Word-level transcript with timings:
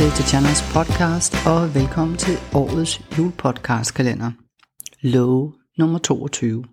til 0.00 0.10
Tatjanas 0.10 0.72
podcast, 0.72 1.34
og 1.46 1.74
velkommen 1.74 2.16
til 2.16 2.38
årets 2.54 3.00
julepodcastkalender. 3.18 4.30
Love 5.00 5.52
nummer 5.78 5.98
22. 5.98 6.64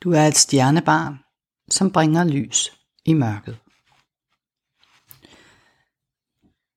Du 0.00 0.12
er 0.12 0.26
et 0.26 0.36
stjernebarn, 0.36 1.18
som 1.70 1.90
bringer 1.90 2.24
lys 2.24 2.72
i 3.04 3.14
mørket. 3.14 3.58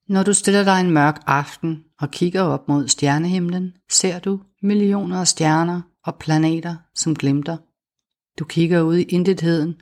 Når 0.07 0.23
du 0.23 0.33
stiller 0.33 0.64
dig 0.64 0.82
en 0.82 0.91
mørk 0.91 1.23
aften 1.28 1.83
og 2.00 2.11
kigger 2.11 2.41
op 2.41 2.68
mod 2.68 2.87
stjernehimlen, 2.87 3.73
ser 3.91 4.19
du 4.19 4.41
millioner 4.61 5.19
af 5.19 5.28
stjerner 5.28 5.82
og 6.05 6.15
planeter, 6.15 6.75
som 6.96 7.15
glimter. 7.15 7.57
Du 8.39 8.46
kigger 8.46 8.82
ud 8.82 8.96
i 8.96 9.04
intetheden, 9.04 9.82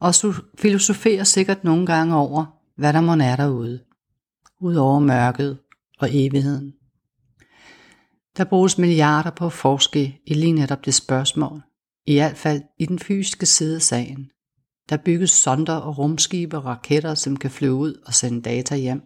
og 0.00 0.14
filosoferer 0.58 1.24
sikkert 1.24 1.64
nogle 1.64 1.86
gange 1.86 2.16
over, 2.16 2.55
hvad 2.76 2.92
der 2.92 3.00
må 3.00 3.12
er 3.12 3.36
derude, 3.36 3.84
ud 4.60 4.74
over 4.74 4.98
mørket 4.98 5.58
og 5.98 6.08
evigheden. 6.12 6.72
Der 8.36 8.44
bruges 8.44 8.78
milliarder 8.78 9.30
på 9.30 9.46
at 9.46 9.52
forske 9.52 10.20
i 10.26 10.34
lige 10.34 10.52
netop 10.52 10.84
det 10.84 10.94
spørgsmål, 10.94 11.62
i 12.06 12.14
hvert 12.14 12.36
fald 12.36 12.62
i 12.78 12.86
den 12.86 12.98
fysiske 12.98 13.46
side 13.46 13.74
af 13.74 13.82
sagen. 13.82 14.30
Der 14.88 14.96
bygges 14.96 15.30
sonder 15.30 15.74
og 15.74 15.98
rumskibe 15.98 16.56
og 16.56 16.64
raketter, 16.64 17.14
som 17.14 17.36
kan 17.36 17.50
flyve 17.50 17.74
ud 17.74 18.02
og 18.06 18.14
sende 18.14 18.42
data 18.42 18.76
hjem. 18.76 19.02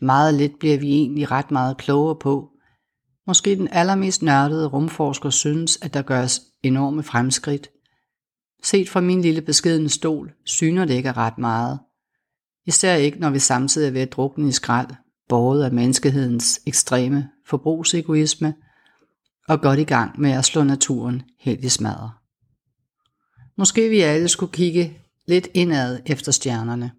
Meget 0.00 0.34
lidt 0.34 0.58
bliver 0.58 0.78
vi 0.78 0.92
egentlig 0.92 1.30
ret 1.30 1.50
meget 1.50 1.76
klogere 1.76 2.16
på. 2.16 2.50
Måske 3.26 3.56
den 3.56 3.68
allermest 3.72 4.22
nørdede 4.22 4.66
rumforsker 4.66 5.30
synes, 5.30 5.78
at 5.82 5.94
der 5.94 6.02
gøres 6.02 6.40
enorme 6.62 7.02
fremskridt. 7.02 7.70
Set 8.62 8.88
fra 8.88 9.00
min 9.00 9.22
lille 9.22 9.42
beskedende 9.42 9.88
stol, 9.88 10.32
syner 10.44 10.84
det 10.84 10.94
ikke 10.94 11.12
ret 11.12 11.38
meget. 11.38 11.78
Især 12.66 12.94
ikke, 12.94 13.18
når 13.18 13.30
vi 13.30 13.38
samtidig 13.38 13.86
er 13.86 13.90
ved 13.90 14.00
at 14.00 14.12
drukne 14.12 14.48
i 14.48 14.52
skrald, 14.52 14.88
båret 15.28 15.64
af 15.64 15.72
menneskehedens 15.72 16.60
ekstreme 16.66 17.28
forbrugsegoisme 17.46 18.54
og 19.48 19.60
godt 19.60 19.78
i 19.78 19.84
gang 19.84 20.20
med 20.20 20.30
at 20.30 20.44
slå 20.44 20.62
naturen 20.62 21.22
helt 21.38 21.64
i 21.64 21.68
smadre. 21.68 22.12
Måske 23.58 23.88
vi 23.88 24.00
alle 24.00 24.28
skulle 24.28 24.52
kigge 24.52 24.98
lidt 25.26 25.48
indad 25.54 26.00
efter 26.06 26.32
stjernerne. 26.32 26.92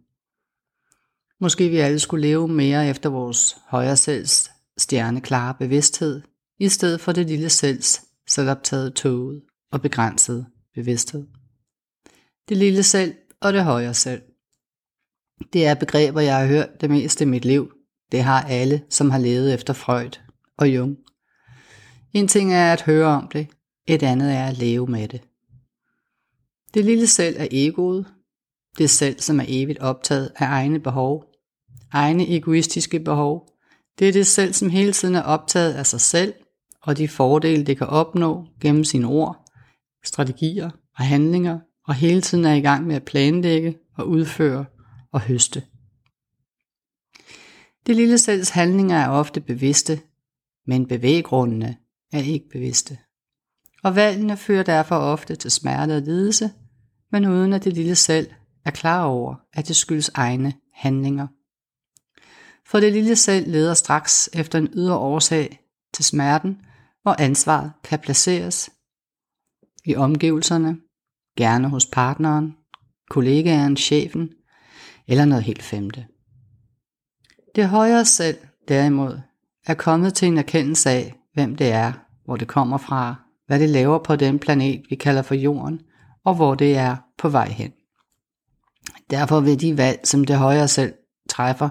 Måske 1.40 1.70
vi 1.70 1.78
alle 1.78 2.00
skulle 2.00 2.28
leve 2.28 2.48
mere 2.48 2.88
efter 2.88 3.10
vores 3.10 3.58
højre 3.68 3.98
selvs 3.98 4.52
stjerneklare 4.78 5.54
bevidsthed, 5.60 6.22
i 6.60 6.70
stedet 6.70 7.02
for 7.02 7.12
det 7.12 7.28
lille 7.28 7.50
selvs 7.50 8.02
selvoptaget 8.28 8.94
toget 8.94 9.42
og 9.72 9.82
begrænsede 9.82 10.46
bevidsthed. 10.76 11.28
Det 12.50 12.58
lille 12.58 12.84
selv 12.84 13.16
og 13.42 13.54
det 13.54 13.64
højre 13.64 13.94
selv. 13.94 14.22
Det 15.54 15.66
er 15.66 15.74
begreber, 15.74 16.22
jeg 16.22 16.38
har 16.38 16.48
hørt 16.48 16.82
det 16.82 16.90
meste 16.90 17.24
i 17.24 17.28
mit 17.28 17.46
liv. 17.46 17.72
Det 18.12 18.24
har 18.24 18.42
alle, 18.42 18.84
som 18.90 19.12
har 19.12 19.20
levet 19.20 19.54
efter 19.54 19.74
Freud 19.74 20.20
og 20.58 20.70
Jung. 20.70 20.98
En 22.14 22.28
ting 22.28 22.54
er 22.54 22.74
at 22.74 22.82
høre 22.82 23.08
om 23.08 23.28
det, 23.34 23.48
et 23.88 24.04
andet 24.04 24.34
er 24.34 24.46
at 24.46 24.58
leve 24.58 24.88
med 24.88 25.08
det. 25.08 25.22
Det 26.74 26.86
lille 26.86 27.08
selv 27.08 27.36
er 27.40 27.48
egoet, 27.52 28.06
det 28.78 28.90
selv, 28.90 29.20
som 29.20 29.40
er 29.40 29.46
evigt 29.48 29.80
optaget 29.80 30.32
af 30.36 30.46
egne 30.46 30.80
behov, 30.80 31.24
egne 31.92 32.36
egoistiske 32.36 33.00
behov. 33.00 33.48
Det 34.00 34.08
er 34.08 34.12
det 34.12 34.28
selv, 34.28 34.54
som 34.54 34.70
hele 34.70 34.92
tiden 34.92 35.16
er 35.16 35.22
optaget 35.22 35.74
af 35.74 35.86
sig 35.86 36.02
selv 36.02 36.34
og 36.82 36.98
de 36.98 37.08
fordele, 37.08 37.64
det 37.64 37.78
kan 37.78 37.88
opnå 37.88 38.46
gennem 38.62 38.84
sine 38.84 39.08
ord, 39.08 39.46
strategier 40.06 40.70
og 40.98 41.04
handlinger, 41.04 41.60
og 41.88 41.94
hele 41.94 42.22
tiden 42.22 42.46
er 42.46 42.54
i 42.54 42.62
gang 42.62 42.88
med 42.88 42.96
at 42.96 43.04
planlægge 43.04 43.78
og 43.98 44.10
udføre 44.10 44.66
og 45.18 45.22
høste. 45.22 45.64
Det 47.88 47.96
lille 47.96 48.18
selvs 48.18 48.50
handlinger 48.50 48.98
er 48.98 49.10
ofte 49.10 49.42
bevidste, 49.42 50.02
men 50.66 50.88
bevæggrundene 50.88 51.78
er 52.14 52.20
ikke 52.20 52.50
bevidste. 52.50 52.98
Og 53.84 53.96
valgene 53.96 54.38
fører 54.38 54.64
derfor 54.64 54.96
ofte 54.96 55.36
til 55.36 55.52
smerte 55.52 55.96
og 55.98 56.02
lidelse, 56.02 56.52
men 57.12 57.26
uden 57.26 57.54
at 57.54 57.64
det 57.64 57.74
lille 57.74 57.96
selv 57.96 58.32
er 58.66 58.72
klar 58.72 59.04
over, 59.06 59.36
at 59.54 59.68
det 59.68 59.76
skyldes 59.76 60.12
egne 60.14 60.54
handlinger. 60.74 61.28
For 62.70 62.80
det 62.80 62.94
lille 62.94 63.16
selv 63.16 63.52
leder 63.52 63.74
straks 63.74 64.30
efter 64.34 64.60
en 64.60 64.70
ydre 64.74 64.98
årsag 64.98 65.60
til 65.94 66.06
smerten, 66.06 66.62
hvor 67.02 67.16
ansvaret 67.20 67.72
kan 67.84 68.00
placeres 68.00 68.70
i 69.86 69.96
omgivelserne, 69.96 70.78
gerne 71.38 71.70
hos 71.70 71.86
partneren, 71.86 72.56
kollegaen, 73.10 73.78
chefen 73.78 74.30
eller 75.08 75.26
noget 75.26 75.44
helt 75.44 75.64
femte. 75.64 76.06
Det 77.56 77.68
højere 77.68 78.06
selv, 78.06 78.38
derimod, 78.68 79.20
er 79.68 79.74
kommet 79.74 80.14
til 80.14 80.28
en 80.28 80.38
erkendelse 80.38 80.90
af, 80.90 81.16
hvem 81.34 81.56
det 81.56 81.72
er, 81.72 81.94
hvor 82.26 82.36
det 82.36 82.48
kommer 82.48 82.78
fra, 82.78 83.16
hvad 83.48 83.60
det 83.60 83.70
laver 83.70 83.98
på 83.98 84.16
den 84.16 84.40
planet, 84.40 84.84
vi 84.90 84.96
kalder 84.96 85.22
for 85.22 85.36
jorden, 85.36 85.82
og 86.24 86.36
hvor 86.36 86.56
det 86.56 86.78
er 86.78 86.96
på 87.18 87.30
vej 87.30 87.48
hen. 87.48 87.72
Derfor 89.10 89.40
vil 89.40 89.62
de 89.62 89.78
valg, 89.78 90.00
som 90.04 90.26
det 90.26 90.38
højere 90.38 90.68
selv 90.68 90.94
træffer, 91.30 91.70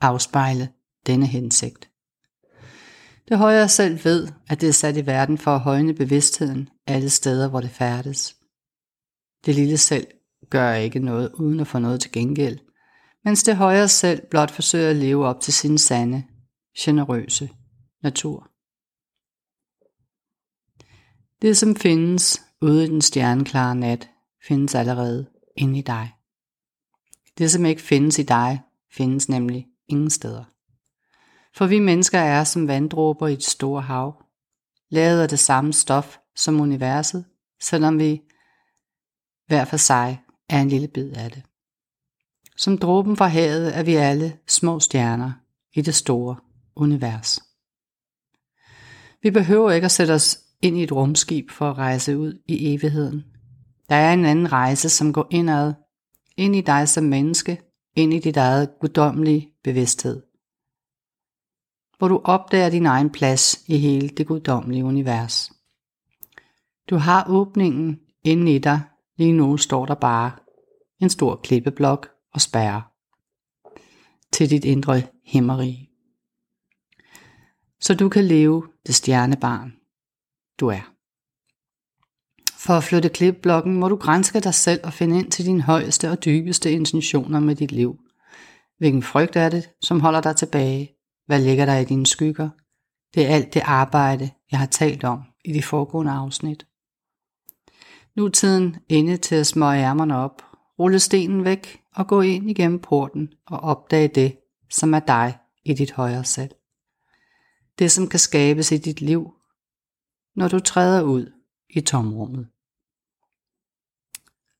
afspejle 0.00 0.68
denne 1.06 1.26
hensigt. 1.26 1.88
Det 3.28 3.38
højere 3.38 3.68
selv 3.68 4.04
ved, 4.04 4.28
at 4.48 4.60
det 4.60 4.68
er 4.68 4.72
sat 4.72 4.96
i 4.96 5.06
verden 5.06 5.38
for 5.38 5.50
at 5.50 5.60
højne 5.60 5.94
bevidstheden 5.94 6.68
alle 6.86 7.10
steder, 7.10 7.48
hvor 7.48 7.60
det 7.60 7.70
færdes. 7.70 8.36
Det 9.46 9.54
lille 9.54 9.76
selv 9.76 10.06
gør 10.50 10.74
ikke 10.74 10.98
noget 10.98 11.32
uden 11.32 11.60
at 11.60 11.66
få 11.66 11.78
noget 11.78 12.00
til 12.00 12.12
gengæld, 12.12 12.58
mens 13.24 13.42
det 13.42 13.56
højere 13.56 13.88
selv 13.88 14.26
blot 14.30 14.50
forsøger 14.50 14.90
at 14.90 14.96
leve 14.96 15.26
op 15.26 15.40
til 15.40 15.52
sin 15.52 15.78
sande, 15.78 16.24
generøse 16.78 17.50
natur. 18.02 18.48
Det, 21.42 21.56
som 21.56 21.76
findes 21.76 22.42
ude 22.60 22.84
i 22.84 22.88
den 22.88 23.02
stjerneklare 23.02 23.74
nat, 23.74 24.10
findes 24.46 24.74
allerede 24.74 25.26
inde 25.56 25.78
i 25.78 25.82
dig. 25.82 26.12
Det, 27.38 27.50
som 27.50 27.64
ikke 27.64 27.82
findes 27.82 28.18
i 28.18 28.22
dig, 28.22 28.60
findes 28.92 29.28
nemlig 29.28 29.66
ingen 29.88 30.10
steder. 30.10 30.44
For 31.54 31.66
vi 31.66 31.78
mennesker 31.78 32.18
er 32.18 32.44
som 32.44 32.68
vanddråber 32.68 33.28
i 33.28 33.32
et 33.32 33.44
stort 33.44 33.82
hav, 33.82 34.24
lavet 34.90 35.22
af 35.22 35.28
det 35.28 35.38
samme 35.38 35.72
stof 35.72 36.18
som 36.36 36.60
universet, 36.60 37.24
selvom 37.60 37.98
vi 37.98 38.22
hver 39.46 39.64
for 39.64 39.76
sig 39.76 40.22
er 40.48 40.60
en 40.60 40.68
lille 40.68 40.88
bid 40.88 41.12
af 41.12 41.30
det. 41.30 41.42
Som 42.62 42.78
dråben 42.78 43.16
fra 43.16 43.26
havet 43.26 43.78
er 43.78 43.82
vi 43.82 43.94
alle 43.94 44.38
små 44.46 44.80
stjerner 44.80 45.32
i 45.74 45.80
det 45.80 45.94
store 45.94 46.36
univers. 46.76 47.40
Vi 49.22 49.30
behøver 49.30 49.70
ikke 49.70 49.84
at 49.84 49.90
sætte 49.90 50.12
os 50.12 50.38
ind 50.62 50.78
i 50.78 50.82
et 50.82 50.92
rumskib 50.92 51.50
for 51.50 51.70
at 51.70 51.78
rejse 51.78 52.18
ud 52.18 52.42
i 52.48 52.74
evigheden. 52.74 53.24
Der 53.88 53.94
er 53.94 54.12
en 54.12 54.24
anden 54.24 54.52
rejse, 54.52 54.88
som 54.88 55.12
går 55.12 55.26
indad, 55.30 55.74
ind 56.36 56.56
i 56.56 56.60
dig 56.60 56.88
som 56.88 57.04
menneske, 57.04 57.60
ind 57.96 58.14
i 58.14 58.18
dit 58.18 58.36
eget 58.36 58.70
guddommelige 58.80 59.48
bevidsthed. 59.64 60.22
Hvor 61.98 62.08
du 62.08 62.20
opdager 62.24 62.70
din 62.70 62.86
egen 62.86 63.10
plads 63.10 63.64
i 63.66 63.78
hele 63.78 64.08
det 64.08 64.26
guddommelige 64.26 64.84
univers. 64.84 65.52
Du 66.90 66.96
har 66.96 67.26
åbningen 67.28 68.00
inde 68.24 68.54
i 68.54 68.58
dig, 68.58 68.80
lige 69.16 69.32
nu 69.32 69.56
står 69.56 69.86
der 69.86 69.94
bare 69.94 70.30
en 71.00 71.10
stor 71.10 71.36
klippeblok 71.36 72.12
og 72.34 72.40
spærre 72.40 72.82
til 74.32 74.50
dit 74.50 74.64
indre 74.64 75.02
himmerige. 75.24 75.90
Så 77.80 77.94
du 77.94 78.08
kan 78.08 78.24
leve 78.24 78.68
det 78.86 78.94
stjernebarn, 78.94 79.72
du 80.60 80.66
er. 80.68 80.92
For 82.58 82.74
at 82.74 82.84
flytte 82.84 83.08
klipblokken 83.08 83.74
må 83.74 83.88
du 83.88 83.96
grænske 83.96 84.40
dig 84.40 84.54
selv 84.54 84.80
og 84.84 84.92
finde 84.92 85.18
ind 85.18 85.30
til 85.30 85.44
dine 85.44 85.62
højeste 85.62 86.10
og 86.10 86.24
dybeste 86.24 86.72
intentioner 86.72 87.40
med 87.40 87.56
dit 87.56 87.72
liv. 87.72 87.98
Hvilken 88.78 89.02
frygt 89.02 89.36
er 89.36 89.48
det, 89.48 89.70
som 89.80 90.00
holder 90.00 90.20
dig 90.20 90.36
tilbage? 90.36 90.90
Hvad 91.26 91.40
ligger 91.40 91.66
der 91.66 91.76
i 91.76 91.84
dine 91.84 92.06
skygger? 92.06 92.50
Det 93.14 93.26
er 93.26 93.34
alt 93.34 93.54
det 93.54 93.62
arbejde, 93.64 94.30
jeg 94.50 94.58
har 94.58 94.66
talt 94.66 95.04
om 95.04 95.22
i 95.44 95.52
de 95.52 95.62
foregående 95.62 96.12
afsnit. 96.12 96.66
Nu 98.16 98.24
er 98.24 98.30
tiden 98.30 98.76
inde 98.88 99.16
til 99.16 99.34
at 99.34 99.46
smøge 99.46 99.82
ærmerne 99.82 100.16
op, 100.16 100.42
rulle 100.78 100.98
stenen 100.98 101.44
væk 101.44 101.81
og 101.94 102.06
gå 102.06 102.20
ind 102.20 102.50
igennem 102.50 102.78
porten 102.78 103.32
og 103.46 103.60
opdage 103.60 104.08
det, 104.08 104.36
som 104.70 104.94
er 104.94 105.00
dig 105.00 105.38
i 105.64 105.74
dit 105.74 105.92
højre 105.92 106.24
selv. 106.24 106.50
Det, 107.78 107.92
som 107.92 108.08
kan 108.08 108.18
skabes 108.18 108.72
i 108.72 108.76
dit 108.76 109.00
liv, 109.00 109.32
når 110.36 110.48
du 110.48 110.60
træder 110.60 111.02
ud 111.02 111.32
i 111.70 111.80
tomrummet. 111.80 112.48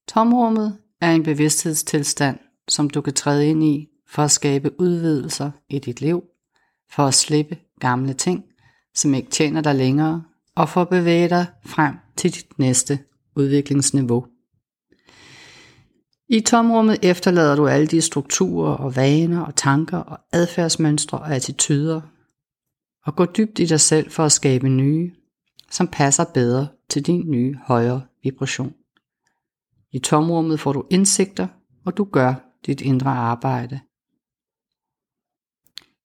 Tomrummet 0.08 0.78
er 1.00 1.12
en 1.12 1.22
bevidsthedstilstand, 1.22 2.38
som 2.68 2.90
du 2.90 3.00
kan 3.00 3.14
træde 3.14 3.48
ind 3.48 3.64
i 3.64 3.88
for 4.08 4.22
at 4.22 4.30
skabe 4.30 4.80
udvidelser 4.80 5.50
i 5.68 5.78
dit 5.78 6.00
liv, 6.00 6.24
for 6.90 7.02
at 7.02 7.14
slippe 7.14 7.58
gamle 7.80 8.14
ting, 8.14 8.44
som 8.94 9.14
ikke 9.14 9.30
tjener 9.30 9.60
dig 9.60 9.74
længere, 9.74 10.24
og 10.54 10.68
for 10.68 10.82
at 10.82 10.88
bevæge 10.88 11.28
dig 11.28 11.46
frem 11.66 11.94
til 12.16 12.34
dit 12.34 12.58
næste 12.58 12.98
udviklingsniveau. 13.36 14.26
I 16.32 16.40
tomrummet 16.40 16.98
efterlader 17.02 17.56
du 17.56 17.66
alle 17.66 17.86
de 17.86 18.00
strukturer 18.00 18.74
og 18.74 18.96
vaner 18.96 19.40
og 19.40 19.56
tanker 19.56 19.98
og 19.98 20.20
adfærdsmønstre 20.32 21.18
og 21.18 21.34
attityder, 21.34 22.00
og 23.04 23.16
gå 23.16 23.24
dybt 23.24 23.58
i 23.58 23.64
dig 23.64 23.80
selv 23.80 24.10
for 24.10 24.24
at 24.24 24.32
skabe 24.32 24.68
nye, 24.68 25.12
som 25.70 25.88
passer 25.88 26.24
bedre 26.34 26.68
til 26.88 27.06
din 27.06 27.30
nye 27.30 27.58
højere 27.64 28.02
vibration. 28.22 28.74
I 29.90 29.98
tomrummet 29.98 30.60
får 30.60 30.72
du 30.72 30.84
indsigter, 30.90 31.48
og 31.84 31.96
du 31.96 32.04
gør 32.04 32.34
dit 32.66 32.80
indre 32.80 33.10
arbejde. 33.10 33.80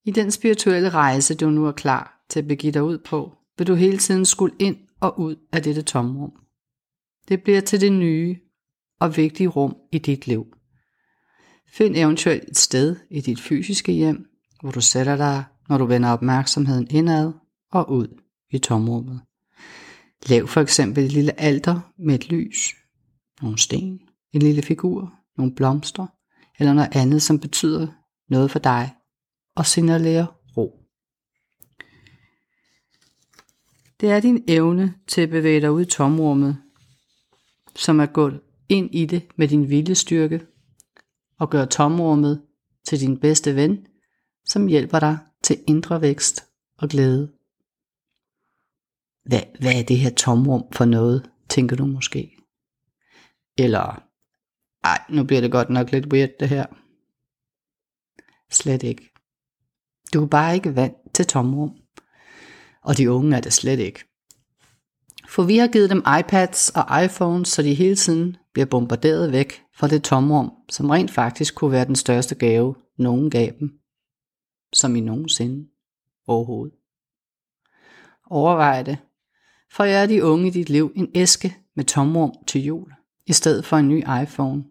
I 0.04 0.10
den 0.10 0.30
spirituelle 0.30 0.90
rejse, 0.90 1.34
du 1.34 1.50
nu 1.50 1.66
er 1.66 1.72
klar 1.72 2.24
til 2.28 2.40
at 2.40 2.48
begive 2.48 2.72
dig 2.72 2.82
ud 2.82 2.98
på, 2.98 3.32
vil 3.58 3.66
du 3.66 3.74
hele 3.74 3.98
tiden 3.98 4.24
skulle 4.24 4.54
ind 4.58 4.76
og 5.00 5.20
ud 5.20 5.36
af 5.52 5.62
dette 5.62 5.82
tomrum. 5.82 6.32
Det 7.28 7.42
bliver 7.42 7.60
til 7.60 7.80
det 7.80 7.92
nye 7.92 8.36
og 9.00 9.16
vigtige 9.16 9.48
rum 9.48 9.76
i 9.92 9.98
dit 9.98 10.26
liv. 10.26 10.46
Find 11.72 11.96
eventuelt 11.96 12.48
et 12.48 12.58
sted 12.58 12.96
i 13.10 13.20
dit 13.20 13.40
fysiske 13.40 13.92
hjem, 13.92 14.26
hvor 14.60 14.70
du 14.70 14.80
sætter 14.80 15.16
dig, 15.16 15.44
når 15.68 15.78
du 15.78 15.84
vender 15.84 16.10
opmærksomheden 16.10 16.86
indad 16.90 17.32
og 17.72 17.90
ud 17.90 18.20
i 18.50 18.58
tomrummet. 18.58 19.20
Lav 20.26 20.46
for 20.46 20.60
eksempel 20.60 21.04
et 21.04 21.12
lille 21.12 21.40
alter 21.40 21.92
med 21.98 22.14
et 22.14 22.28
lys, 22.28 22.74
nogle 23.42 23.58
sten, 23.58 24.00
en 24.32 24.42
lille 24.42 24.62
figur, 24.62 25.12
nogle 25.36 25.54
blomster 25.54 26.06
eller 26.58 26.72
noget 26.72 26.96
andet, 26.96 27.22
som 27.22 27.38
betyder 27.38 27.86
noget 28.28 28.50
for 28.50 28.58
dig 28.58 28.94
og 29.56 29.66
signalerer 29.66 30.26
ro. 30.56 30.80
Det 34.00 34.10
er 34.10 34.20
din 34.20 34.44
evne 34.48 34.94
til 35.06 35.20
at 35.20 35.30
bevæge 35.30 35.60
dig 35.60 35.72
ud 35.72 35.82
i 35.82 35.84
tomrummet, 35.84 36.58
som 37.76 38.00
er 38.00 38.06
gået 38.06 38.40
ind 38.68 38.94
i 38.94 39.06
det 39.06 39.22
med 39.36 39.48
din 39.48 39.70
viljestyrke 39.70 40.46
og 41.38 41.50
gør 41.50 41.64
tomrummet 41.64 42.42
til 42.86 43.00
din 43.00 43.20
bedste 43.20 43.54
ven, 43.54 43.86
som 44.44 44.66
hjælper 44.66 45.00
dig 45.00 45.18
til 45.42 45.64
indre 45.66 46.00
vækst 46.00 46.44
og 46.78 46.88
glæde. 46.88 47.32
Hvad, 49.24 49.42
hvad 49.60 49.78
er 49.78 49.82
det 49.82 49.98
her 49.98 50.10
tomrum 50.10 50.72
for 50.72 50.84
noget, 50.84 51.30
tænker 51.48 51.76
du 51.76 51.86
måske? 51.86 52.36
Eller, 53.58 54.02
ej, 54.84 55.04
nu 55.10 55.24
bliver 55.24 55.40
det 55.40 55.50
godt 55.50 55.70
nok 55.70 55.92
lidt 55.92 56.12
weird 56.12 56.30
det 56.40 56.48
her. 56.48 56.66
Slet 58.50 58.82
ikke. 58.82 59.10
Du 60.14 60.24
er 60.24 60.28
bare 60.28 60.54
ikke 60.54 60.76
vant 60.76 61.14
til 61.14 61.26
tomrum. 61.26 61.70
Og 62.82 62.96
de 62.96 63.10
unge 63.10 63.36
er 63.36 63.40
det 63.40 63.52
slet 63.52 63.78
ikke. 63.78 64.04
For 65.28 65.42
vi 65.42 65.56
har 65.56 65.68
givet 65.68 65.90
dem 65.90 66.02
iPads 66.20 66.70
og 66.70 67.04
iPhones, 67.04 67.48
så 67.48 67.62
de 67.62 67.74
hele 67.74 67.96
tiden 67.96 68.36
bliver 68.58 68.66
bombarderet 68.66 69.32
væk 69.32 69.62
fra 69.74 69.88
det 69.88 70.04
tomrum, 70.04 70.52
som 70.68 70.90
rent 70.90 71.10
faktisk 71.10 71.54
kunne 71.54 71.72
være 71.72 71.84
den 71.84 71.96
største 71.96 72.34
gave, 72.34 72.74
nogen 72.96 73.30
gav 73.30 73.50
dem, 73.60 73.80
som 74.72 74.96
i 74.96 75.00
nogensinde 75.00 75.68
overhovedet. 76.26 76.74
Overvej 78.26 78.82
det, 78.82 78.98
for 79.70 79.84
jeg 79.84 80.02
er 80.02 80.06
de 80.06 80.24
unge 80.24 80.46
i 80.46 80.50
dit 80.50 80.70
liv 80.70 80.92
en 80.96 81.10
æske 81.14 81.56
med 81.76 81.84
tomrum 81.84 82.32
til 82.46 82.64
jul, 82.64 82.92
i 83.26 83.32
stedet 83.32 83.64
for 83.64 83.76
en 83.76 83.88
ny 83.88 84.04
iPhone. 84.22 84.64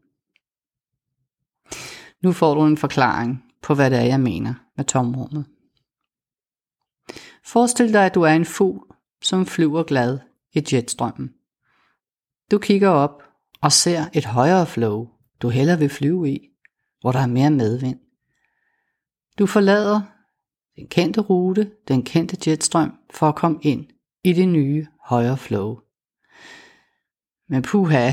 Nu 2.23 2.31
får 2.31 2.53
du 2.53 2.65
en 2.65 2.77
forklaring 2.77 3.43
på, 3.61 3.73
hvad 3.73 3.91
det 3.91 3.99
er, 3.99 4.03
jeg 4.03 4.19
mener 4.19 4.53
med 4.77 4.85
tomrummet. 4.85 5.45
Forestil 7.43 7.93
dig, 7.93 8.05
at 8.05 8.15
du 8.15 8.21
er 8.21 8.33
en 8.33 8.45
fugl, 8.45 8.95
som 9.21 9.45
flyver 9.45 9.83
glad 9.83 10.19
i 10.53 10.63
jetstrømmen. 10.73 11.33
Du 12.51 12.57
kigger 12.57 12.89
op 12.89 13.26
og 13.61 13.71
ser 13.71 14.05
et 14.13 14.25
højere 14.25 14.65
flow, 14.65 15.07
du 15.41 15.49
hellere 15.49 15.79
vil 15.79 15.89
flyve 15.89 16.29
i, 16.29 16.49
hvor 17.01 17.11
der 17.11 17.19
er 17.19 17.27
mere 17.27 17.51
medvind. 17.51 17.99
Du 19.39 19.45
forlader 19.45 20.01
den 20.75 20.87
kendte 20.87 21.21
rute, 21.21 21.71
den 21.87 22.03
kendte 22.03 22.49
jetstrøm, 22.49 22.93
for 23.11 23.29
at 23.29 23.35
komme 23.35 23.59
ind 23.61 23.85
i 24.23 24.33
det 24.33 24.47
nye 24.47 24.87
højere 25.03 25.37
flow. 25.37 25.79
Men 27.49 27.61
puha, 27.61 28.11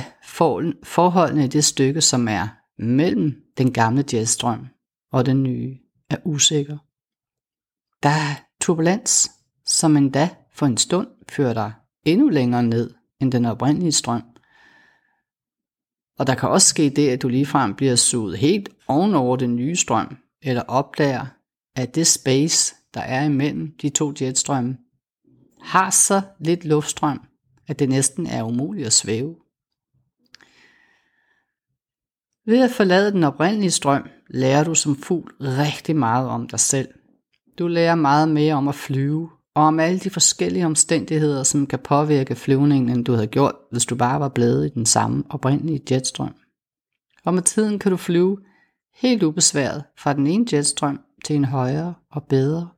forholdene 0.84 1.44
i 1.44 1.48
det 1.48 1.64
stykke, 1.64 2.00
som 2.00 2.28
er 2.28 2.48
mellem 2.78 3.42
den 3.58 3.72
gamle 3.72 4.04
jetstrøm 4.12 4.68
og 5.12 5.26
den 5.26 5.42
nye, 5.42 5.78
er 6.10 6.16
usikker. 6.24 6.78
Der 8.02 8.08
er 8.08 8.34
turbulens, 8.60 9.30
som 9.66 9.96
endda 9.96 10.28
for 10.52 10.66
en 10.66 10.76
stund 10.76 11.08
fører 11.28 11.54
dig 11.54 11.72
endnu 12.04 12.28
længere 12.28 12.62
ned 12.62 12.94
end 13.20 13.32
den 13.32 13.44
oprindelige 13.44 13.92
strøm. 13.92 14.22
Og 16.18 16.26
der 16.26 16.34
kan 16.34 16.48
også 16.48 16.68
ske 16.68 16.90
det, 16.90 17.08
at 17.08 17.22
du 17.22 17.28
ligefrem 17.28 17.74
bliver 17.74 17.96
suget 17.96 18.38
helt 18.38 18.68
ovenover 18.88 19.36
den 19.36 19.56
nye 19.56 19.76
strøm, 19.76 20.16
eller 20.42 20.62
opdager, 20.62 21.26
at 21.76 21.94
det 21.94 22.06
space, 22.06 22.74
der 22.94 23.00
er 23.00 23.24
imellem 23.24 23.72
de 23.82 23.88
to 23.88 24.12
jetstrømme, 24.20 24.76
har 25.60 25.90
så 25.90 26.22
lidt 26.40 26.64
luftstrøm, 26.64 27.20
at 27.68 27.78
det 27.78 27.88
næsten 27.88 28.26
er 28.26 28.42
umuligt 28.42 28.86
at 28.86 28.92
svæve. 28.92 29.36
Ved 32.46 32.64
at 32.64 32.70
forlade 32.70 33.12
den 33.12 33.24
oprindelige 33.24 33.70
strøm, 33.70 34.08
lærer 34.30 34.64
du 34.64 34.74
som 34.74 34.96
fugl 34.96 35.34
rigtig 35.40 35.96
meget 35.96 36.28
om 36.28 36.48
dig 36.48 36.60
selv. 36.60 36.88
Du 37.58 37.66
lærer 37.66 37.94
meget 37.94 38.28
mere 38.28 38.54
om 38.54 38.68
at 38.68 38.74
flyve, 38.74 39.30
og 39.54 39.62
om 39.62 39.80
alle 39.80 39.98
de 39.98 40.10
forskellige 40.10 40.66
omstændigheder, 40.66 41.42
som 41.42 41.66
kan 41.66 41.78
påvirke 41.78 42.34
flyvningen, 42.34 42.90
end 42.90 43.04
du 43.04 43.12
havde 43.12 43.26
gjort, 43.26 43.54
hvis 43.70 43.86
du 43.86 43.96
bare 43.96 44.20
var 44.20 44.28
blevet 44.28 44.66
i 44.66 44.74
den 44.74 44.86
samme 44.86 45.24
oprindelige 45.28 45.82
jetstrøm. 45.90 46.34
Og 47.24 47.34
med 47.34 47.42
tiden 47.42 47.78
kan 47.78 47.90
du 47.90 47.96
flyve 47.96 48.38
helt 48.94 49.22
ubesværet 49.22 49.84
fra 49.98 50.12
den 50.12 50.26
ene 50.26 50.46
jetstrøm 50.52 51.00
til 51.24 51.36
en 51.36 51.44
højere 51.44 51.94
og 52.10 52.24
bedre, 52.24 52.68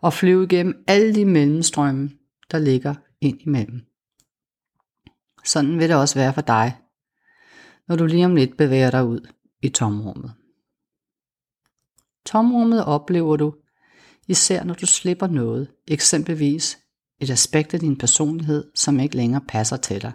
og 0.00 0.12
flyve 0.12 0.44
igennem 0.44 0.84
alle 0.86 1.14
de 1.14 1.24
mellemstrømme, 1.24 2.10
der 2.50 2.58
ligger 2.58 2.94
ind 3.20 3.40
imellem. 3.40 3.80
Sådan 5.44 5.78
vil 5.78 5.88
det 5.88 5.96
også 5.96 6.14
være 6.14 6.34
for 6.34 6.40
dig, 6.40 6.76
når 7.88 7.96
du 7.96 8.06
lige 8.06 8.24
om 8.24 8.36
lidt 8.36 8.56
bevæger 8.56 8.90
dig 8.90 9.04
ud 9.04 9.28
i 9.62 9.68
tomrummet. 9.68 10.32
Tomrummet 12.26 12.84
oplever 12.84 13.36
du, 13.36 13.54
især 14.28 14.64
når 14.64 14.74
du 14.74 14.86
slipper 14.86 15.26
noget, 15.26 15.70
eksempelvis 15.88 16.78
et 17.20 17.30
aspekt 17.30 17.74
af 17.74 17.80
din 17.80 17.98
personlighed, 17.98 18.70
som 18.74 19.00
ikke 19.00 19.16
længere 19.16 19.42
passer 19.48 19.76
til 19.76 20.02
dig. 20.02 20.12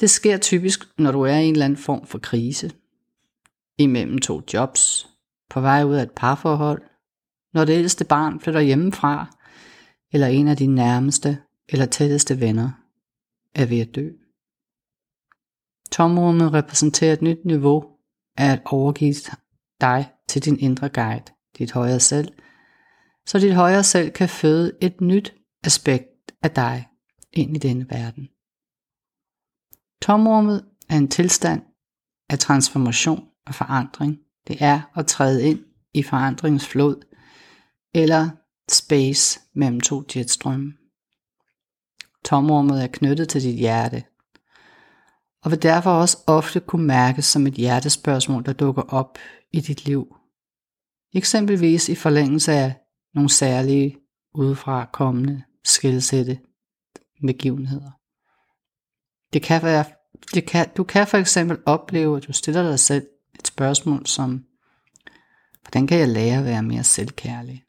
Det 0.00 0.10
sker 0.10 0.38
typisk, 0.38 0.98
når 0.98 1.12
du 1.12 1.22
er 1.22 1.36
i 1.36 1.44
en 1.44 1.52
eller 1.52 1.64
anden 1.64 1.76
form 1.76 2.06
for 2.06 2.18
krise, 2.18 2.72
imellem 3.78 4.18
to 4.18 4.42
jobs, 4.54 5.08
på 5.50 5.60
vej 5.60 5.84
ud 5.84 5.94
af 5.94 6.02
et 6.02 6.12
parforhold, 6.16 6.82
når 7.54 7.64
det 7.64 7.72
ældste 7.72 8.04
barn 8.04 8.40
flytter 8.40 8.60
hjemmefra, 8.60 9.36
eller 10.12 10.26
en 10.26 10.48
af 10.48 10.56
dine 10.56 10.74
nærmeste 10.74 11.38
eller 11.68 11.86
tætteste 11.86 12.40
venner 12.40 12.70
er 13.54 13.66
ved 13.66 13.80
at 13.80 13.94
dø. 13.94 14.10
Tomrummet 15.90 16.52
repræsenterer 16.52 17.12
et 17.12 17.22
nyt 17.22 17.44
niveau 17.44 17.84
af 18.36 18.52
at 18.52 18.62
overgive 18.64 19.14
dig 19.80 20.12
til 20.28 20.44
din 20.44 20.58
indre 20.58 20.88
guide, 20.88 21.24
dit 21.58 21.72
højere 21.72 22.00
selv, 22.00 22.32
så 23.26 23.38
dit 23.38 23.54
højere 23.54 23.84
selv 23.84 24.10
kan 24.10 24.28
føde 24.28 24.72
et 24.80 25.00
nyt 25.00 25.34
aspekt 25.64 26.32
af 26.42 26.50
dig 26.50 26.88
ind 27.32 27.56
i 27.56 27.58
denne 27.58 27.86
verden. 27.90 28.28
Tomrummet 30.02 30.64
er 30.88 30.96
en 30.96 31.08
tilstand 31.08 31.62
af 32.28 32.38
transformation 32.38 33.28
og 33.46 33.54
forandring. 33.54 34.18
Det 34.48 34.56
er 34.60 34.80
at 34.96 35.06
træde 35.06 35.46
ind 35.46 35.64
i 35.94 36.02
forandringens 36.02 36.66
flod, 36.66 37.04
eller 37.94 38.30
space 38.70 39.40
mellem 39.54 39.80
to 39.80 40.02
jetstrømme. 40.16 40.72
Tomrummet 42.24 42.82
er 42.82 42.86
knyttet 42.86 43.28
til 43.28 43.42
dit 43.42 43.54
hjerte, 43.54 44.04
og 45.44 45.50
vil 45.50 45.62
derfor 45.62 45.90
også 45.90 46.18
ofte 46.26 46.60
kunne 46.60 46.86
mærkes 46.86 47.24
som 47.24 47.46
et 47.46 47.54
hjertespørgsmål, 47.54 48.44
der 48.44 48.52
dukker 48.52 48.82
op 48.82 49.18
i 49.52 49.60
dit 49.60 49.84
liv. 49.84 50.17
Eksempelvis 51.14 51.88
i 51.88 51.94
forlængelse 51.94 52.52
af 52.52 52.74
nogle 53.14 53.30
særlige 53.30 53.96
udefra 54.34 54.88
kommende 54.92 55.42
skilsætte 55.64 56.38
begivenheder. 57.26 57.90
Det 59.32 59.42
kan 59.42 59.62
være, 59.62 59.84
det 60.34 60.46
kan, 60.46 60.66
du 60.76 60.84
kan 60.84 61.06
for 61.06 61.18
eksempel 61.18 61.58
opleve, 61.66 62.16
at 62.16 62.26
du 62.26 62.32
stiller 62.32 62.62
dig 62.62 62.80
selv 62.80 63.06
et 63.38 63.46
spørgsmål 63.46 64.06
som, 64.06 64.44
hvordan 65.62 65.86
kan 65.86 65.98
jeg 65.98 66.08
lære 66.08 66.38
at 66.38 66.44
være 66.44 66.62
mere 66.62 66.84
selvkærlig? 66.84 67.64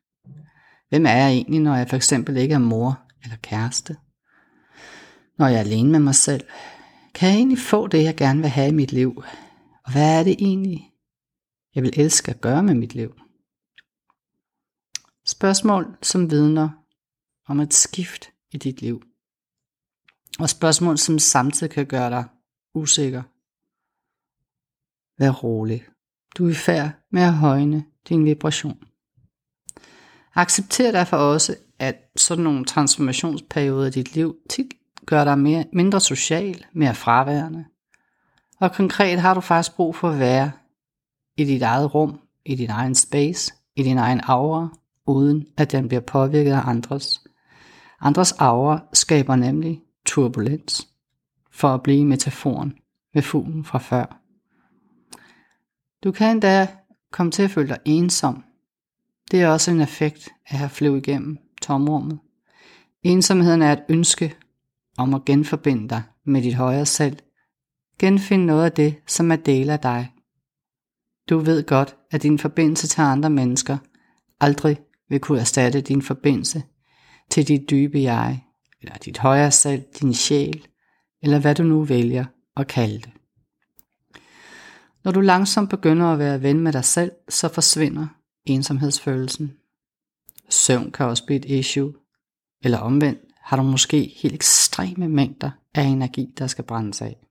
Hvem 0.89 1.05
er 1.05 1.15
jeg 1.15 1.31
egentlig, 1.31 1.59
når 1.59 1.75
jeg 1.75 1.89
for 1.89 1.95
eksempel 1.95 2.37
ikke 2.37 2.53
er 2.53 2.59
mor 2.59 2.99
eller 3.23 3.37
kæreste? 3.41 3.97
Når 5.37 5.47
jeg 5.47 5.55
er 5.55 5.59
alene 5.59 5.91
med 5.91 5.99
mig 5.99 6.15
selv? 6.15 6.43
Kan 7.13 7.29
jeg 7.29 7.37
egentlig 7.37 7.59
få 7.59 7.87
det, 7.87 8.03
jeg 8.03 8.15
gerne 8.15 8.41
vil 8.41 8.49
have 8.49 8.67
i 8.67 8.73
mit 8.73 8.91
liv? 8.91 9.23
Og 9.85 9.91
hvad 9.91 10.19
er 10.19 10.23
det 10.23 10.35
egentlig, 10.39 10.91
jeg 11.75 11.83
vil 11.83 11.99
elske 11.99 12.31
at 12.31 12.41
gøre 12.41 12.63
med 12.63 12.73
mit 12.73 12.95
liv? 12.95 13.13
Spørgsmål, 15.29 15.97
som 16.01 16.31
vidner 16.31 16.69
om 17.47 17.59
et 17.59 17.73
skift 17.73 18.29
i 18.51 18.57
dit 18.57 18.81
liv. 18.81 19.03
Og 20.39 20.49
spørgsmål, 20.49 20.97
som 20.97 21.19
samtidig 21.19 21.71
kan 21.71 21.85
gøre 21.85 22.09
dig 22.09 22.23
usikker. 22.73 23.23
Vær 25.21 25.29
rolig. 25.29 25.85
Du 26.37 26.45
er 26.45 26.51
i 26.51 26.53
færd 26.53 26.91
med 27.11 27.21
at 27.21 27.33
højne 27.33 27.85
din 28.09 28.25
vibration. 28.25 28.83
Accepter 30.35 30.91
derfor 30.91 31.17
også, 31.17 31.55
at 31.79 31.95
sådan 32.15 32.43
nogle 32.43 32.65
transformationsperioder 32.65 33.87
i 33.87 33.91
dit 33.91 34.15
liv 34.15 34.35
tit 34.49 34.73
gør 35.05 35.23
dig 35.23 35.39
mere, 35.39 35.65
mindre 35.73 36.01
social, 36.01 36.65
mere 36.73 36.95
fraværende. 36.95 37.65
Og 38.59 38.71
konkret 38.71 39.19
har 39.19 39.33
du 39.33 39.41
faktisk 39.41 39.75
brug 39.75 39.95
for 39.95 40.09
at 40.09 40.19
være 40.19 40.51
i 41.37 41.45
dit 41.45 41.61
eget 41.61 41.95
rum, 41.95 42.19
i 42.45 42.55
din 42.55 42.69
egen 42.69 42.95
space, 42.95 43.53
i 43.75 43.83
din 43.83 43.97
egen 43.97 44.21
aura, 44.23 44.78
uden 45.09 45.47
at 45.57 45.71
den 45.71 45.87
bliver 45.87 46.01
påvirket 46.01 46.51
af 46.51 46.67
andres. 46.67 47.23
Andres 48.01 48.31
aura 48.31 48.83
skaber 48.93 49.35
nemlig 49.35 49.81
turbulens, 50.05 50.87
for 51.51 51.67
at 51.67 51.83
blive 51.83 52.05
metaforen 52.05 52.73
med 53.13 53.21
fuglen 53.21 53.65
fra 53.65 53.79
før. 53.79 54.21
Du 56.03 56.11
kan 56.11 56.31
endda 56.31 56.67
komme 57.11 57.31
til 57.31 57.43
at 57.43 57.51
føle 57.51 57.67
dig 57.67 57.77
ensom. 57.85 58.43
Det 59.31 59.41
er 59.41 59.47
også 59.47 59.71
en 59.71 59.81
effekt 59.81 60.29
af 60.47 60.53
at 60.53 60.57
have 60.57 60.69
flyvet 60.69 61.07
igennem 61.07 61.37
tomrummet. 61.61 62.19
Ensomheden 63.03 63.61
er 63.61 63.73
et 63.73 63.83
ønske 63.89 64.35
om 64.97 65.13
at 65.13 65.25
genforbinde 65.25 65.89
dig 65.89 66.03
med 66.25 66.41
dit 66.41 66.55
højere 66.55 66.85
selv. 66.85 67.17
Genfind 67.99 68.45
noget 68.45 68.65
af 68.65 68.71
det, 68.71 68.95
som 69.07 69.31
er 69.31 69.35
del 69.35 69.69
af 69.69 69.79
dig. 69.79 70.11
Du 71.29 71.39
ved 71.39 71.63
godt, 71.65 71.95
at 72.11 72.23
din 72.23 72.39
forbindelse 72.39 72.87
til 72.87 73.01
andre 73.01 73.29
mennesker 73.29 73.77
aldrig 74.39 74.77
vil 75.09 75.19
kunne 75.19 75.39
erstatte 75.39 75.81
din 75.81 76.01
forbindelse 76.01 76.63
til 77.29 77.47
dit 77.47 77.69
dybe 77.69 78.01
jeg, 78.01 78.43
eller 78.81 78.95
dit 78.95 79.17
højere 79.17 79.51
selv, 79.51 79.83
din 80.01 80.13
sjæl, 80.13 80.67
eller 81.21 81.39
hvad 81.39 81.55
du 81.55 81.63
nu 81.63 81.83
vælger 81.83 82.25
at 82.57 82.67
kalde 82.67 82.99
det. 82.99 83.09
Når 85.03 85.11
du 85.11 85.21
langsomt 85.21 85.69
begynder 85.69 86.05
at 86.05 86.19
være 86.19 86.41
ven 86.41 86.59
med 86.59 86.73
dig 86.73 86.85
selv, 86.85 87.11
så 87.29 87.49
forsvinder 87.49 88.07
ensomhedsfølelsen. 88.45 89.51
Søvn 90.49 90.91
kan 90.91 91.05
også 91.05 91.25
blive 91.25 91.39
et 91.39 91.45
issue, 91.45 91.93
eller 92.63 92.77
omvendt 92.77 93.19
har 93.41 93.57
du 93.57 93.63
måske 93.63 94.15
helt 94.17 94.33
ekstreme 94.33 95.07
mængder 95.07 95.51
af 95.75 95.83
energi, 95.83 96.33
der 96.37 96.47
skal 96.47 96.63
brændes 96.63 97.01
af. 97.01 97.28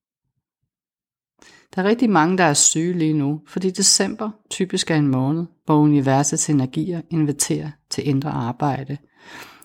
Der 1.74 1.82
er 1.82 1.88
rigtig 1.88 2.10
mange, 2.10 2.38
der 2.38 2.44
er 2.44 2.54
syge 2.54 2.92
lige 2.92 3.12
nu, 3.12 3.40
fordi 3.46 3.70
december 3.70 4.30
typisk 4.50 4.90
er 4.90 4.96
en 4.96 5.08
måned, 5.08 5.46
hvor 5.64 5.76
universets 5.76 6.50
energier 6.50 7.02
inviterer 7.10 7.70
til 7.90 8.08
indre 8.08 8.30
arbejde, 8.30 8.98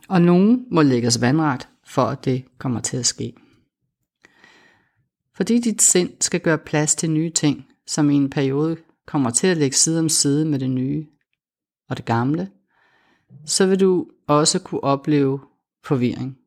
og 0.07 0.21
nogen 0.21 0.65
må 0.71 0.81
lægges 0.81 1.21
vandret, 1.21 1.67
for 1.85 2.01
at 2.01 2.25
det 2.25 2.45
kommer 2.57 2.79
til 2.79 2.97
at 2.97 3.05
ske. 3.05 3.33
Fordi 5.35 5.59
dit 5.59 5.81
sind 5.81 6.09
skal 6.21 6.39
gøre 6.39 6.57
plads 6.57 6.95
til 6.95 7.11
nye 7.11 7.29
ting, 7.29 7.65
som 7.87 8.09
i 8.09 8.15
en 8.15 8.29
periode 8.29 8.77
kommer 9.05 9.29
til 9.29 9.47
at 9.47 9.57
lægge 9.57 9.75
side 9.75 9.99
om 9.99 10.09
side 10.09 10.45
med 10.45 10.59
det 10.59 10.69
nye 10.69 11.07
og 11.89 11.97
det 11.97 12.05
gamle, 12.05 12.49
så 13.45 13.65
vil 13.65 13.79
du 13.79 14.07
også 14.27 14.59
kunne 14.59 14.83
opleve 14.83 15.39
forvirring. 15.85 16.37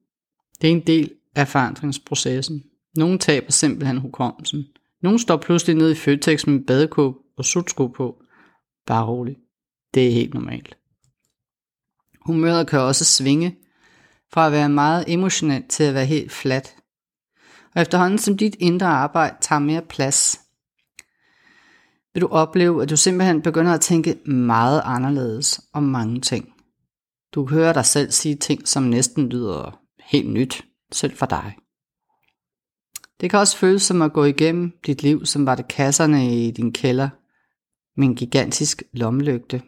Det 0.61 0.69
er 0.69 0.73
en 0.73 0.87
del 0.87 1.13
af 1.35 1.49
forandringsprocessen. 1.49 2.65
Nogle 2.97 3.19
taber 3.19 3.53
simpelthen 3.53 3.97
hukommelsen. 3.97 4.65
Nogle 5.03 5.19
står 5.19 5.37
pludselig 5.37 5.76
ned 5.76 5.91
i 5.91 5.95
Føtex 5.95 6.47
med 6.47 6.61
badekåb 6.61 7.15
og 7.37 7.45
sutsko 7.45 7.87
på. 7.87 8.23
Bare 8.87 9.07
rolig. 9.07 9.37
Det 9.95 10.07
er 10.07 10.12
helt 10.12 10.35
normalt. 10.35 10.79
Humøret 12.26 12.67
kan 12.67 12.81
også 12.81 13.05
svinge 13.05 13.57
fra 14.33 14.47
at 14.47 14.53
være 14.53 14.69
meget 14.69 15.05
emotionelt 15.09 15.71
til 15.71 15.85
at 15.85 15.95
være 15.95 16.07
helt 16.07 16.33
flat. 16.33 16.76
Og 17.75 17.83
efterhånden 17.83 18.19
som 18.19 18.37
dit 18.37 18.57
indre 18.59 18.87
arbejde 18.87 19.37
tager 19.41 19.59
mere 19.59 19.83
plads, 19.83 20.41
vil 22.15 22.21
du 22.21 22.26
opleve, 22.26 22.83
at 22.83 22.91
du 22.91 22.97
simpelthen 22.97 23.43
begynder 23.43 23.75
at 23.75 23.81
tænke 23.81 24.15
meget 24.26 24.83
anderledes 24.85 25.61
om 25.73 25.83
mange 25.83 26.21
ting. 26.21 26.53
Du 27.35 27.47
hører 27.47 27.73
dig 27.73 27.85
selv 27.85 28.11
sige 28.11 28.37
ting, 28.37 28.69
som 28.69 28.83
næsten 28.83 29.29
lyder 29.29 29.81
helt 30.00 30.31
nyt, 30.31 30.65
selv 30.93 31.17
for 31.17 31.26
dig. 31.26 31.57
Det 33.21 33.31
kan 33.31 33.39
også 33.39 33.57
føles 33.57 33.83
som 33.83 34.03
at 34.03 34.13
gå 34.13 34.25
igennem 34.25 34.73
dit 34.87 35.03
liv, 35.03 35.27
som 35.27 35.47
var 35.47 35.55
det 35.55 35.69
kasserne 35.69 36.47
i 36.47 36.51
din 36.51 36.73
kælder 36.73 37.09
med 38.01 38.09
en 38.09 38.15
gigantisk 38.15 38.83
lommelygte. 38.93 39.63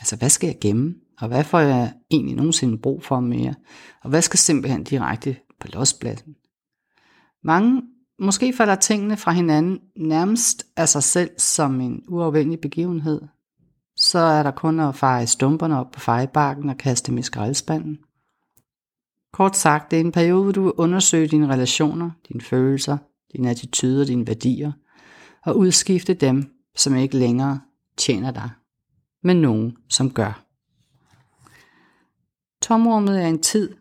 Altså, 0.00 0.16
hvad 0.16 0.28
skal 0.28 0.46
jeg 0.46 0.58
gemme? 0.60 0.94
Og 1.20 1.28
hvad 1.28 1.44
får 1.44 1.58
jeg 1.58 1.92
egentlig 2.10 2.36
nogensinde 2.36 2.78
brug 2.78 3.04
for 3.04 3.20
mere? 3.20 3.54
Og 4.02 4.10
hvad 4.10 4.22
skal 4.22 4.38
simpelthen 4.38 4.84
direkte 4.84 5.36
på 5.60 5.68
lospladsen? 5.72 6.34
Mange 7.44 7.82
Måske 8.22 8.52
falder 8.52 8.74
tingene 8.74 9.16
fra 9.16 9.32
hinanden 9.32 9.80
nærmest 9.96 10.66
af 10.76 10.88
sig 10.88 11.02
selv 11.02 11.30
som 11.38 11.80
en 11.80 12.04
uafvendelig 12.08 12.60
begivenhed. 12.60 13.20
Så 13.96 14.18
er 14.18 14.42
der 14.42 14.50
kun 14.50 14.80
at 14.80 14.94
feje 14.94 15.26
stumperne 15.26 15.80
op 15.80 15.90
på 15.90 16.00
fejebakken 16.00 16.70
og 16.70 16.76
kaste 16.76 17.10
dem 17.10 17.18
i 17.18 17.22
skraldespanden. 17.22 17.98
Kort 19.32 19.56
sagt, 19.56 19.90
det 19.90 19.96
er 19.96 20.00
en 20.00 20.12
periode, 20.12 20.42
hvor 20.42 20.52
du 20.52 20.62
vil 20.62 20.72
undersøge 20.72 21.28
dine 21.28 21.52
relationer, 21.52 22.10
dine 22.28 22.40
følelser, 22.40 22.98
dine 23.32 23.50
attityder, 23.50 24.04
dine 24.04 24.26
værdier, 24.26 24.72
og 25.46 25.58
udskifte 25.58 26.14
dem, 26.14 26.54
som 26.76 26.96
ikke 26.96 27.16
længere 27.16 27.60
tjener 27.96 28.30
dig, 28.30 28.50
med 29.22 29.34
nogen, 29.34 29.76
som 29.88 30.10
gør. 30.10 30.46
Tomrummet 32.62 33.22
er 33.22 33.26
en 33.26 33.42
tid 33.42 33.76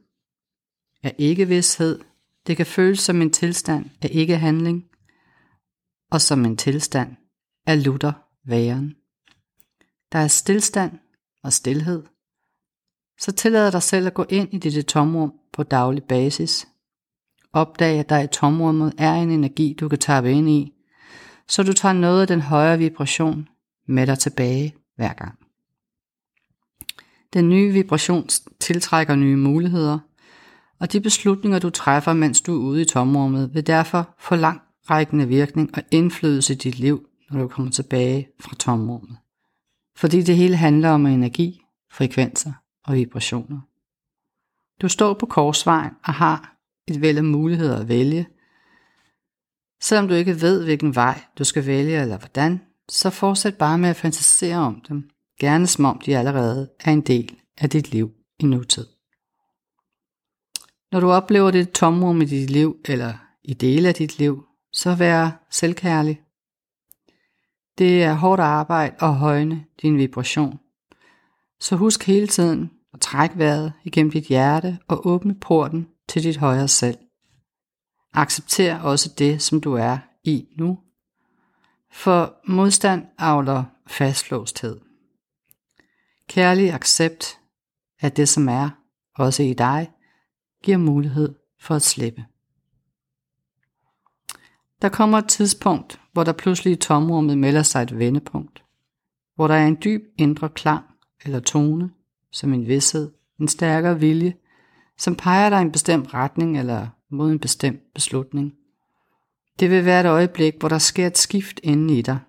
af 1.04 1.16
ikke-vidshed, 1.18 2.00
det 2.48 2.58
kan 2.58 2.66
føles 2.66 3.00
som 3.00 3.22
en 3.22 3.32
tilstand 3.32 3.90
af 4.02 4.10
ikke-handling, 4.12 4.86
og 6.12 6.22
som 6.22 6.46
en 6.46 6.58
tilstand 6.58 7.16
af 7.66 7.84
lutter 7.84 8.14
væren. 8.46 8.96
Der 10.12 10.20
er 10.20 10.28
stillstand 10.28 11.00
og 11.44 11.54
stillhed. 11.54 12.04
Så 13.20 13.32
tillad 13.32 13.72
dig 13.72 13.84
selv 13.84 14.08
at 14.08 14.14
gå 14.14 14.26
ind 14.30 14.54
i 14.54 14.58
dette 14.58 14.82
tomrum 14.82 15.34
på 15.54 15.64
daglig 15.64 16.04
basis. 16.04 16.68
Opdag, 17.54 18.00
at 18.00 18.10
der 18.10 18.20
i 18.20 18.28
tomrummet 18.28 18.94
er 18.98 19.14
en 19.14 19.32
energi, 19.32 19.76
du 19.80 19.90
kan 19.90 20.00
tabe 20.00 20.32
ind 20.32 20.50
i, 20.50 20.74
så 21.48 21.64
du 21.64 21.74
tager 21.74 21.94
noget 21.94 22.22
af 22.22 22.28
den 22.28 22.42
højere 22.42 22.78
vibration 22.78 23.48
med 23.88 24.08
dig 24.08 24.20
tilbage 24.20 24.76
hver 24.96 25.14
gang. 25.14 25.40
Den 27.34 27.50
nye 27.50 27.74
vibration 27.74 28.30
tiltrækker 28.60 29.16
nye 29.16 29.36
muligheder, 29.36 30.00
og 30.80 30.92
de 30.92 31.02
beslutninger, 31.02 31.60
du 31.60 31.70
træffer, 31.70 32.14
mens 32.14 32.42
du 32.42 32.54
er 32.54 32.66
ude 32.66 32.82
i 32.82 32.86
tomrummet, 32.86 33.54
vil 33.54 33.68
derfor 33.68 34.16
få 34.20 34.36
langrækkende 34.36 35.28
virkning 35.28 35.70
og 35.78 35.84
indflydelse 35.92 36.54
i 36.54 36.58
dit 36.58 36.80
liv, 36.80 37.06
når 37.32 37.42
du 37.42 37.48
kommer 37.48 37.72
tilbage 37.72 38.28
fra 38.40 38.56
tomrummet. 38.56 39.18
Fordi 39.98 40.22
det 40.22 40.36
hele 40.36 40.56
handler 40.56 40.90
om 40.90 41.06
energi, 41.06 41.62
frekvenser 41.92 42.52
og 42.90 42.96
vibrationer. 42.96 43.60
Du 44.82 44.88
står 44.88 45.14
på 45.14 45.26
korsvejen 45.26 45.92
og 46.04 46.14
har 46.14 46.56
et 46.88 47.02
væld 47.02 47.18
af 47.18 47.24
muligheder 47.24 47.80
at 47.80 47.88
vælge. 47.88 48.28
Selvom 49.82 50.08
du 50.08 50.14
ikke 50.14 50.42
ved, 50.42 50.64
hvilken 50.64 50.96
vej 50.96 51.22
du 51.38 51.44
skal 51.44 51.66
vælge 51.66 52.02
eller 52.02 52.18
hvordan, 52.18 52.62
så 52.90 53.10
fortsæt 53.10 53.58
bare 53.58 53.78
med 53.78 53.90
at 53.90 53.96
fantasere 53.96 54.58
om 54.58 54.82
dem, 54.90 55.10
gerne 55.40 55.68
som 55.68 55.86
om 55.86 56.02
de 56.06 56.18
allerede 56.18 56.70
er 56.80 56.92
en 56.92 57.02
del 57.02 57.40
af 57.58 57.70
dit 57.70 57.92
liv 57.92 58.12
i 58.40 58.46
nutid. 58.46 58.88
Når 60.92 61.00
du 61.00 61.12
oplever 61.12 61.52
det 61.52 61.72
tomrum 61.72 62.22
i 62.22 62.26
dit 62.26 62.50
liv, 62.50 62.78
eller 62.86 63.14
i 63.44 63.54
dele 63.54 63.88
af 63.88 63.94
dit 63.94 64.20
liv, 64.20 64.46
så 64.74 64.96
vær 64.96 65.46
selvkærlig. 65.50 66.22
Det 67.78 68.04
er 68.04 68.14
hårdt 68.14 68.42
arbejde 68.42 68.96
at 69.00 69.16
højne 69.16 69.66
din 69.82 69.98
vibration. 69.98 70.60
Så 71.60 71.76
husk 71.76 72.04
hele 72.04 72.28
tiden 72.28 72.79
træk 73.02 73.30
trække 73.30 73.38
vejret 73.38 73.74
igennem 73.84 74.12
dit 74.12 74.24
hjerte 74.24 74.80
og 74.88 75.08
åbne 75.08 75.36
porten 75.36 75.88
til 76.08 76.24
dit 76.24 76.38
højere 76.38 76.68
selv. 76.68 76.98
Accepter 78.14 78.80
også 78.80 79.14
det, 79.18 79.42
som 79.42 79.62
du 79.62 79.74
er 79.74 79.98
i 80.24 80.48
nu. 80.58 80.80
For 81.92 82.36
modstand 82.48 83.08
avler 83.18 83.64
fastlåsthed. 83.88 84.80
Kærlig 86.28 86.74
accept 86.74 87.40
af 88.02 88.12
det, 88.12 88.30
som 88.30 88.50
er, 88.50 88.70
også 89.16 89.44
i 89.44 89.54
dig, 89.54 89.92
giver 90.64 90.78
mulighed 90.78 91.36
for 91.60 91.76
at 91.76 91.82
slippe. 91.82 92.26
Der 94.82 94.90
kommer 94.90 95.18
et 95.18 95.28
tidspunkt, 95.28 96.02
hvor 96.14 96.24
der 96.24 96.34
pludselig 96.34 96.74
i 96.74 96.76
tomrummet 96.76 97.38
melder 97.38 97.64
sig 97.64 97.84
et 97.84 98.00
vendepunkt, 98.00 98.64
hvor 99.36 99.48
der 99.48 99.56
er 99.56 99.68
en 99.68 99.78
dyb 99.84 100.02
indre 100.18 100.50
klang 100.50 100.86
eller 101.26 101.40
tone, 101.40 101.92
som 102.32 102.54
en 102.54 102.68
vidshed, 102.68 103.12
en 103.40 103.48
stærkere 103.48 104.00
vilje, 104.00 104.36
som 104.98 105.16
peger 105.16 105.50
dig 105.50 105.60
i 105.60 105.62
en 105.62 105.72
bestemt 105.72 106.14
retning 106.14 106.60
eller 106.60 106.88
mod 107.10 107.32
en 107.32 107.40
bestemt 107.40 107.94
beslutning. 107.94 108.54
Det 109.60 109.70
vil 109.70 109.86
være 109.86 110.02
et 110.02 110.06
øjeblik, 110.06 110.54
hvor 110.60 110.70
der 110.70 110.78
sker 110.78 111.08
et 111.08 111.18
skift 111.18 111.60
inde 111.64 111.98
i 111.98 112.02
dig. 112.02 112.20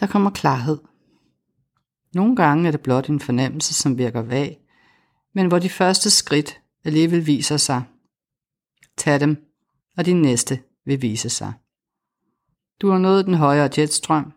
Der 0.00 0.06
kommer 0.06 0.30
klarhed. 0.30 0.78
Nogle 2.14 2.36
gange 2.36 2.66
er 2.66 2.70
det 2.70 2.80
blot 2.80 3.08
en 3.08 3.20
fornemmelse, 3.20 3.74
som 3.74 3.98
virker 3.98 4.22
vag, 4.22 4.60
men 5.32 5.46
hvor 5.46 5.58
de 5.58 5.68
første 5.68 6.10
skridt 6.10 6.60
alligevel 6.84 7.26
viser 7.26 7.56
sig. 7.56 7.82
Tag 8.96 9.20
dem, 9.20 9.52
og 9.96 10.06
din 10.06 10.22
næste 10.22 10.62
vil 10.84 11.02
vise 11.02 11.30
sig. 11.30 11.52
Du 12.80 12.90
har 12.90 12.98
nået 12.98 13.26
den 13.26 13.34
højere 13.34 13.70
jetstrøm, 13.78 14.32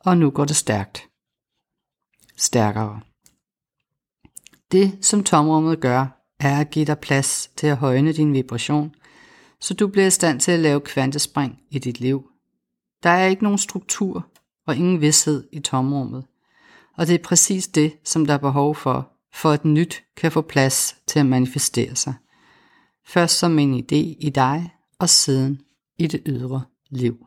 og 0.00 0.18
nu 0.18 0.30
går 0.30 0.44
det 0.44 0.56
stærkt. 0.56 1.08
Stærkere. 2.36 3.00
Det, 4.72 4.98
som 5.00 5.24
tomrummet 5.24 5.80
gør, 5.80 6.06
er 6.40 6.60
at 6.60 6.70
give 6.70 6.84
dig 6.84 6.98
plads 6.98 7.50
til 7.56 7.66
at 7.66 7.76
højne 7.76 8.12
din 8.12 8.32
vibration, 8.32 8.94
så 9.60 9.74
du 9.74 9.88
bliver 9.88 10.06
i 10.06 10.10
stand 10.10 10.40
til 10.40 10.52
at 10.52 10.60
lave 10.60 10.80
kvantespring 10.80 11.58
i 11.70 11.78
dit 11.78 12.00
liv. 12.00 12.30
Der 13.02 13.10
er 13.10 13.26
ikke 13.26 13.42
nogen 13.42 13.58
struktur 13.58 14.26
og 14.66 14.76
ingen 14.76 15.00
vidshed 15.00 15.48
i 15.52 15.60
tomrummet, 15.60 16.24
og 16.96 17.06
det 17.06 17.14
er 17.14 17.22
præcis 17.24 17.68
det, 17.68 17.96
som 18.04 18.26
der 18.26 18.34
er 18.34 18.38
behov 18.38 18.74
for, 18.74 19.12
for 19.34 19.50
at 19.50 19.64
nyt 19.64 20.04
kan 20.16 20.32
få 20.32 20.40
plads 20.40 20.96
til 21.06 21.18
at 21.18 21.26
manifestere 21.26 21.96
sig. 21.96 22.14
Først 23.06 23.38
som 23.38 23.58
en 23.58 23.74
idé 23.74 24.16
i 24.20 24.32
dig, 24.34 24.74
og 24.98 25.08
siden 25.08 25.60
i 25.98 26.06
det 26.06 26.22
ydre 26.26 26.62
liv. 26.90 27.26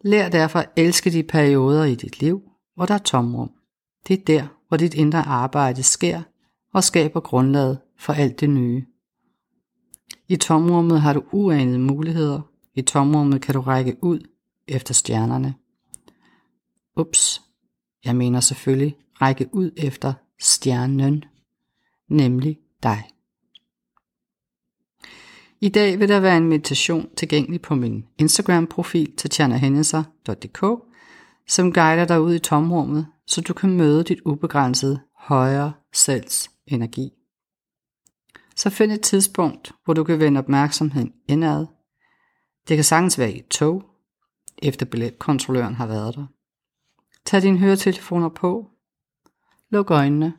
Lær 0.00 0.28
derfor 0.28 0.58
at 0.58 0.70
elske 0.76 1.10
de 1.10 1.22
perioder 1.22 1.84
i 1.84 1.94
dit 1.94 2.20
liv, 2.20 2.42
hvor 2.74 2.86
der 2.86 2.94
er 2.94 2.98
tomrum. 2.98 3.50
Det 4.08 4.20
er 4.20 4.24
der, 4.24 4.46
hvor 4.74 4.78
dit 4.78 4.94
indre 4.94 5.18
arbejde 5.18 5.82
sker 5.82 6.22
og 6.72 6.84
skaber 6.84 7.20
grundlaget 7.20 7.78
for 7.98 8.12
alt 8.12 8.40
det 8.40 8.50
nye. 8.50 8.86
I 10.28 10.36
tomrummet 10.36 11.00
har 11.00 11.12
du 11.12 11.22
uanede 11.32 11.78
muligheder. 11.78 12.40
I 12.74 12.82
tomrummet 12.82 13.42
kan 13.42 13.54
du 13.54 13.60
række 13.60 13.96
ud 14.02 14.20
efter 14.68 14.94
stjernerne. 14.94 15.54
Ups, 16.96 17.42
jeg 18.04 18.16
mener 18.16 18.40
selvfølgelig 18.40 18.96
række 19.20 19.48
ud 19.52 19.70
efter 19.76 20.12
stjernen, 20.40 21.24
nemlig 22.08 22.58
dig. 22.82 23.08
I 25.60 25.68
dag 25.68 25.98
vil 25.98 26.08
der 26.08 26.20
være 26.20 26.36
en 26.36 26.48
meditation 26.48 27.08
tilgængelig 27.16 27.62
på 27.62 27.74
min 27.74 28.04
Instagram-profil 28.18 29.16
tatjanahendelser.dk, 29.16 30.64
som 31.48 31.72
guider 31.72 32.04
dig 32.04 32.20
ud 32.20 32.34
i 32.34 32.38
tomrummet, 32.38 33.06
så 33.34 33.40
du 33.40 33.52
kan 33.54 33.76
møde 33.76 34.04
dit 34.04 34.20
ubegrænsede 34.20 35.00
højere 35.14 35.72
selvs 35.92 36.50
energi. 36.66 37.12
Så 38.56 38.70
find 38.70 38.92
et 38.92 39.00
tidspunkt, 39.00 39.72
hvor 39.84 39.94
du 39.94 40.04
kan 40.04 40.18
vende 40.18 40.38
opmærksomheden 40.38 41.14
indad. 41.28 41.66
Det 42.68 42.76
kan 42.76 42.84
sagtens 42.84 43.18
være 43.18 43.32
i 43.32 43.38
et 43.38 43.48
tog, 43.48 43.84
efter 44.62 44.86
billetkontrolløren 44.86 45.74
har 45.74 45.86
været 45.86 46.14
der. 46.14 46.26
Tag 47.24 47.42
dine 47.42 47.58
høretelefoner 47.58 48.28
på, 48.28 48.70
luk 49.70 49.90
øjnene 49.90 50.34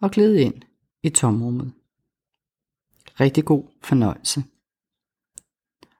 og 0.00 0.10
glid 0.10 0.36
ind 0.36 0.62
i 1.02 1.10
tomrummet. 1.10 1.72
Rigtig 3.20 3.44
god 3.44 3.64
fornøjelse. 3.82 4.44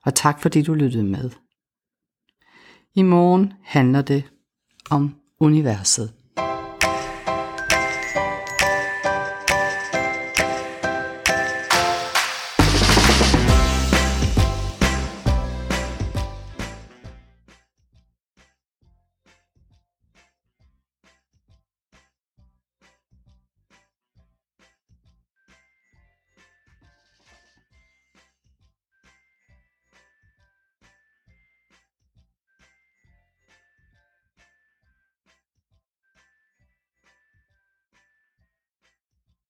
Og 0.02 0.14
tak 0.14 0.40
fordi 0.42 0.62
du 0.62 0.75
lyttede 0.75 1.04
med. 1.04 1.30
I 2.94 3.02
morgen 3.02 3.52
handler 3.62 4.02
det 4.02 4.30
om 4.90 5.22
universet. 5.42 6.22